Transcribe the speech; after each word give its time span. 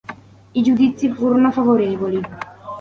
I 0.53 0.63
giudizi 0.63 1.09
furono 1.13 1.51
favorevoli. 1.51 2.21